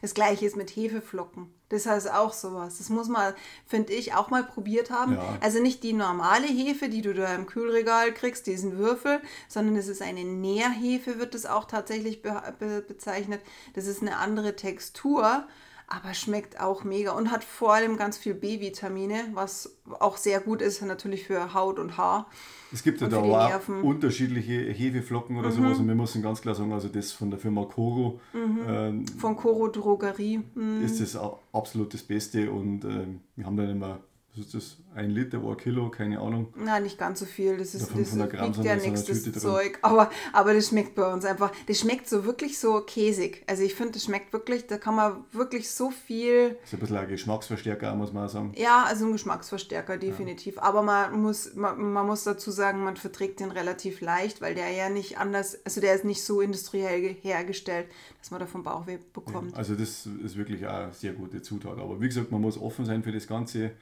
[0.00, 1.52] Das gleiche ist mit Hefeflocken.
[1.68, 2.78] Das heißt auch sowas.
[2.78, 3.32] Das muss man,
[3.66, 5.14] finde ich, auch mal probiert haben.
[5.14, 5.38] Ja.
[5.40, 9.86] Also nicht die normale Hefe, die du da im Kühlregal kriegst, diesen Würfel, sondern es
[9.86, 13.40] ist eine Nährhefe, wird es auch tatsächlich be be bezeichnet.
[13.74, 15.46] Das ist eine andere Textur,
[15.90, 20.62] aber schmeckt auch mega und hat vor allem ganz viel B-Vitamine, was auch sehr gut
[20.62, 22.28] ist natürlich für Haut und Haar.
[22.72, 25.54] Es gibt ja da auch unterschiedliche Hefeflocken oder mhm.
[25.54, 28.20] sowas und wir müssen ganz klar sagen, also das von der Firma Coro.
[28.32, 28.58] Mhm.
[28.68, 30.42] Ähm, von Coro Drogerie.
[30.54, 30.84] Mhm.
[30.84, 31.18] Ist das
[31.52, 33.98] absolut das Beste und äh, wir haben dann immer
[34.36, 34.76] was ist das?
[34.94, 36.52] Ein Liter oder ein Kilo, keine Ahnung.
[36.56, 37.56] Nein, nicht ganz so viel.
[37.56, 39.78] Das ist, das Gramm ja nichts, das Zeug.
[39.82, 41.52] Aber, aber das schmeckt bei uns einfach.
[41.66, 43.44] Das schmeckt so wirklich so käsig.
[43.48, 46.50] Also ich finde, das schmeckt wirklich, da kann man wirklich so viel.
[46.50, 48.52] Das ist ein bisschen ein Geschmacksverstärker, muss man sagen.
[48.56, 50.56] Ja, also ein Geschmacksverstärker, definitiv.
[50.56, 50.62] Ja.
[50.62, 54.70] Aber man muss, man, man muss dazu sagen, man verträgt den relativ leicht, weil der
[54.70, 57.88] ja nicht anders, also der ist nicht so industriell hergestellt,
[58.20, 59.52] dass man davon Bauchweh bekommt.
[59.52, 61.78] Ja, also das ist wirklich eine sehr gute Zutat.
[61.78, 63.72] Aber wie gesagt, man muss offen sein für das Ganze.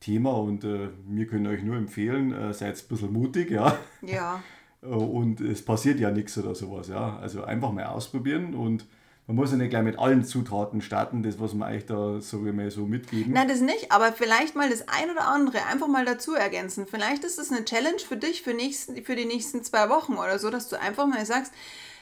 [0.00, 3.76] Thema und äh, wir können euch nur empfehlen, äh, seid ein bisschen mutig, ja.
[4.02, 4.42] Ja.
[4.80, 7.18] Und es passiert ja nichts oder sowas, ja.
[7.18, 8.86] Also einfach mal ausprobieren und
[9.28, 12.38] man muss ja nicht gleich mit allen Zutaten starten, das, was wir euch da, so
[12.38, 13.34] mal, so mitgeben.
[13.34, 16.86] Nein, das nicht, aber vielleicht mal das ein oder andere einfach mal dazu ergänzen.
[16.86, 20.38] Vielleicht ist das eine Challenge für dich für, nächsten, für die nächsten zwei Wochen oder
[20.38, 21.52] so, dass du einfach mal sagst,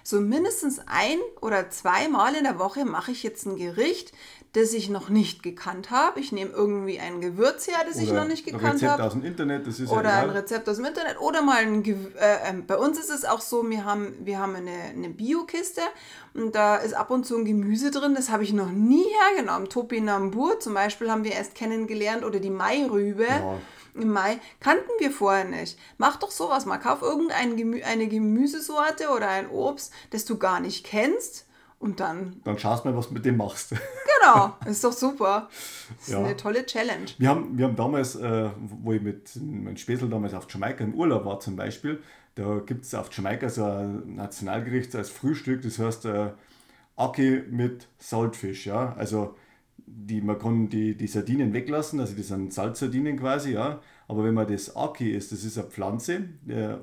[0.07, 4.12] so mindestens ein oder zweimal in der Woche mache ich jetzt ein Gericht,
[4.53, 6.21] das ich noch nicht gekannt habe.
[6.21, 8.85] Ich nehme irgendwie ein Gewürz her, das oder ich noch nicht gekannt habe.
[8.85, 11.21] Ein Rezept aus dem Internet, das ist Oder ja ein Rezept aus dem Internet.
[11.21, 14.38] Oder mal ein Ge äh, äh, Bei uns ist es auch so, wir haben, wir
[14.38, 15.83] haben eine, eine Bio-Kiste
[16.35, 19.69] und da ist ab und zu ein Gemüse drin, das habe ich noch nie hergenommen.
[19.69, 23.25] Topinambur zum Beispiel haben wir erst kennengelernt oder die Mairübe.
[23.25, 23.59] Ja
[24.01, 25.79] im Mai kannten wir vorher nicht.
[25.99, 26.79] Mach doch sowas mal.
[26.79, 31.47] Kauf irgendeine Gemü Gemüsesorte oder ein Obst, das du gar nicht kennst
[31.79, 32.41] und dann.
[32.45, 33.75] Dann schaust mal, was du mit dem machst.
[34.19, 35.49] Genau, ist doch super.
[35.89, 36.25] Das ist ja.
[36.25, 37.05] eine tolle Challenge.
[37.19, 40.95] Wir haben, wir haben damals, äh, wo ich mit meinem Späßel damals auf Jamaika im
[40.95, 42.03] Urlaub war zum Beispiel,
[42.35, 46.31] da gibt es auf Jamaika so ein Nationalgericht als Frühstück, das heißt äh,
[46.97, 48.67] Aki mit Saltfisch.
[48.67, 48.95] Ja?
[48.97, 49.37] Also
[49.87, 53.81] die, man kann die, die Sardinen weglassen, also das sind Salzsardinen quasi, ja.
[54.09, 56.81] Aber wenn man das Aki isst, das ist eine Pflanze, der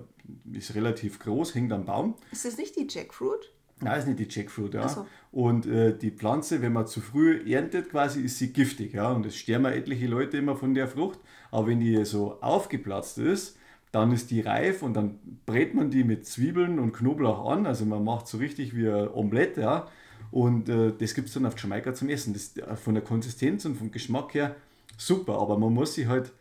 [0.51, 2.15] ist relativ groß, hängt am Baum.
[2.31, 3.51] Ist das nicht die Jackfruit?
[3.81, 4.87] Nein, ist nicht die Jackfruit, ja.
[4.87, 5.05] So.
[5.31, 9.11] Und äh, die Pflanze, wenn man zu früh erntet, quasi, ist sie giftig, ja.
[9.11, 11.19] Und es sterben etliche Leute immer von der Frucht.
[11.51, 13.57] Aber wenn die so aufgeplatzt ist,
[13.91, 17.65] dann ist die reif und dann brät man die mit Zwiebeln und Knoblauch an.
[17.65, 19.87] Also man macht so richtig wie ein Omelette, ja.
[20.33, 22.33] Und äh, das gibt es dann auf Jamaika zum Essen.
[22.33, 24.55] Das äh, von der Konsistenz und vom Geschmack her
[24.97, 26.31] super, aber man muss sich halt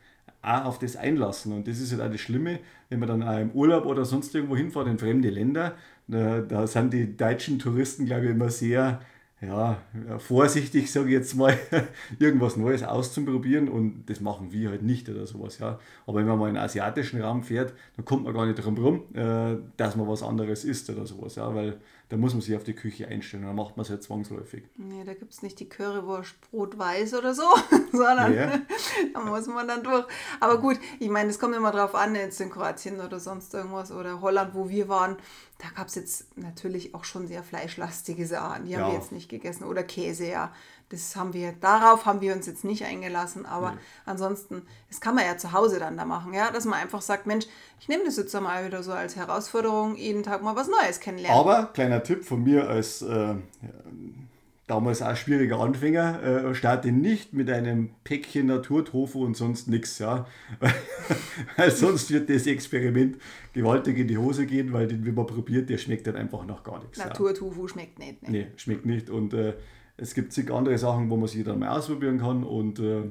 [0.40, 1.52] auch auf das einlassen.
[1.52, 4.34] Und das ist halt auch das Schlimme, wenn man dann auch im Urlaub oder sonst
[4.34, 5.76] irgendwo hinfährt in fremde Länder,
[6.08, 9.02] da, da sind die deutschen Touristen, glaube ich, immer sehr
[9.42, 9.82] ja,
[10.18, 11.58] vorsichtig, sage ich jetzt mal,
[12.18, 15.58] irgendwas Neues auszuprobieren und das machen wir halt nicht oder sowas.
[15.58, 15.80] Ja.
[16.06, 18.78] Aber wenn man mal in den asiatischen Raum fährt, dann kommt man gar nicht drum
[18.78, 21.34] rum, äh, dass man was anderes isst oder sowas.
[21.34, 21.76] Ja, weil
[22.12, 23.44] da muss man sich auf die Küche einstellen.
[23.44, 24.64] Dann macht man es ja zwangsläufig.
[24.76, 27.44] Nee, da gibt es nicht die Currywurst Brot-Weiß oder so,
[27.90, 28.60] sondern ja.
[29.14, 30.04] da muss man dann durch.
[30.38, 33.90] Aber gut, ich meine, es kommt immer drauf an, jetzt in Kroatien oder sonst irgendwas
[33.90, 35.16] oder Holland, wo wir waren,
[35.56, 38.66] da gab es jetzt natürlich auch schon sehr fleischlastige Sachen.
[38.66, 38.88] Die haben ja.
[38.88, 39.64] wir jetzt nicht gegessen.
[39.64, 40.52] Oder Käse, ja.
[40.92, 43.78] Das haben wir, darauf haben wir uns jetzt nicht eingelassen, aber nee.
[44.04, 47.26] ansonsten, das kann man ja zu Hause dann da machen, ja, dass man einfach sagt,
[47.26, 47.46] Mensch,
[47.80, 51.40] ich nehme das jetzt mal wieder so als Herausforderung, jeden Tag mal was Neues kennenlernen.
[51.40, 53.34] Aber, kleiner Tipp von mir als äh,
[54.66, 60.26] damals auch schwieriger Anfänger, äh, starte nicht mit einem Päckchen Naturtofu und sonst nichts, ja,
[61.56, 63.16] weil sonst wird das Experiment
[63.54, 66.62] gewaltig in die Hose gehen, weil den, wenn man probiert, der schmeckt dann einfach noch
[66.62, 66.98] gar nichts.
[66.98, 67.68] Naturtofu ja.
[67.68, 68.22] schmeckt nicht.
[68.22, 68.30] Ne?
[68.30, 69.54] Nee, schmeckt nicht und äh,
[69.96, 73.04] es gibt zig andere Sachen, wo man sich dann mal ausprobieren kann und äh,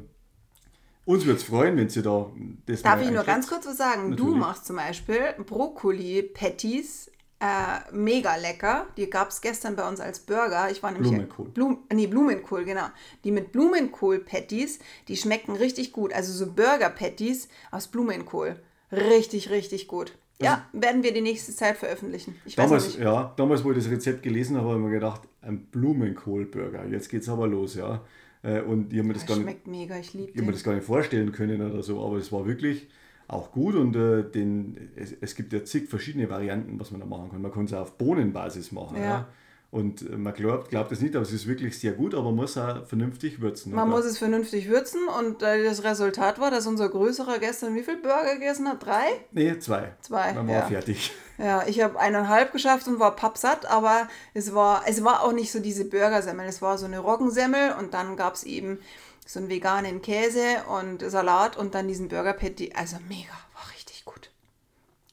[1.05, 2.31] uns würde es freuen, wenn Sie da
[2.65, 4.11] das Darf ich nur ganz kurz was sagen?
[4.11, 4.33] Natürlich.
[4.33, 8.85] Du machst zum Beispiel Brokkoli-Patties, äh, mega lecker.
[8.97, 10.69] Die gab es gestern bei uns als Burger.
[10.69, 11.49] Ich war nämlich Blumenkohl.
[11.49, 12.85] Blum, nee, Blumenkohl, genau.
[13.23, 16.13] Die mit Blumenkohl-Patties, die schmecken richtig gut.
[16.13, 18.59] Also so Burger-Patties aus Blumenkohl.
[18.91, 20.13] Richtig, richtig gut.
[20.41, 22.35] Ja, also, werden wir die nächste Zeit veröffentlichen.
[22.45, 22.97] Ich damals.
[22.97, 26.85] Ja, damals, wo ich das Rezept gelesen habe, habe ich mir gedacht, ein Blumenkohlburger.
[26.87, 28.01] Jetzt geht es aber los, ja.
[28.43, 30.73] Äh, und ich habe mir das, das gar nicht, mega, ich liebe mir das gar
[30.73, 32.87] nicht vorstellen können oder so, aber es war wirklich
[33.27, 37.07] auch gut und äh, den, es, es gibt ja zig verschiedene Varianten, was man da
[37.07, 37.41] machen kann.
[37.41, 38.97] Man kann es auch auf Bohnenbasis machen.
[38.97, 39.03] Ja.
[39.03, 39.27] ja.
[39.71, 42.35] Und äh, man glaubt, glaubt es nicht, aber es ist wirklich sehr gut, aber man
[42.35, 43.73] muss auch vernünftig würzen.
[43.73, 43.97] Man oder?
[43.97, 47.95] muss es vernünftig würzen und äh, das Resultat war, dass unser größerer gestern wie viel
[47.95, 48.85] Burger gegessen hat?
[48.85, 49.05] Drei?
[49.31, 49.93] Nee, zwei.
[50.01, 50.33] Zwei.
[50.33, 50.65] Dann war ja.
[50.65, 51.13] fertig.
[51.37, 55.53] Ja, ich habe eineinhalb geschafft und war pappsatt, aber es war, es war auch nicht
[55.53, 56.45] so diese Burgersemmel.
[56.45, 58.77] Es war so eine Roggensemmel und dann gab es eben
[59.25, 62.73] so einen veganen Käse und Salat und dann diesen Burger Patty.
[62.75, 64.31] Also mega, war richtig gut.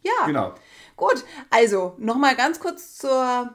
[0.03, 0.27] Ja.
[0.27, 0.55] Genau.
[0.97, 3.55] Gut, also nochmal ganz kurz zur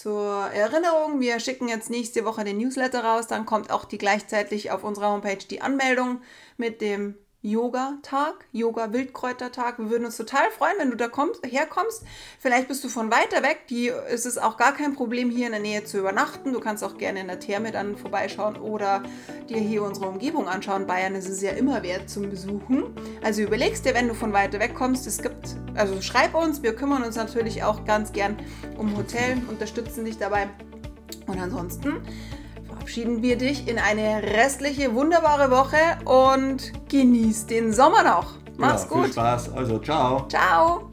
[0.00, 4.70] zur Erinnerung, wir schicken jetzt nächste Woche den Newsletter raus, dann kommt auch die gleichzeitig
[4.70, 6.22] auf unserer Homepage die Anmeldung
[6.56, 9.78] mit dem Yoga-Tag, Yoga-Wildkräutertag.
[9.78, 12.04] Wir würden uns total freuen, wenn du da kommst, herkommst.
[12.38, 13.66] Vielleicht bist du von weiter weg.
[13.70, 16.52] Die, ist es auch gar kein Problem, hier in der Nähe zu übernachten.
[16.52, 19.02] Du kannst auch gerne in der Therme dann vorbeischauen oder
[19.48, 20.86] dir hier unsere Umgebung anschauen.
[20.86, 22.94] Bayern ist es ja immer wert zum Besuchen.
[23.22, 26.62] Also überlegst dir, wenn du von weiter weg kommst, es gibt, also schreib uns.
[26.62, 28.36] Wir kümmern uns natürlich auch ganz gern
[28.76, 30.50] um Hotel, unterstützen dich dabei.
[31.26, 32.02] Und ansonsten
[32.90, 38.34] verabschieden wir dich in eine restliche wunderbare Woche und genieß den Sommer noch.
[38.56, 39.04] Mach's ja, gut.
[39.04, 39.52] Viel Spaß.
[39.52, 40.26] Also, ciao.
[40.28, 40.89] Ciao.